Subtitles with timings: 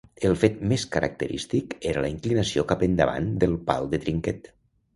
[0.27, 4.55] El fet més característic era la inclinació cap endavant del pal de trinquet.